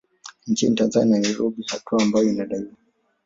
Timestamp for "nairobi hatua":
1.21-2.01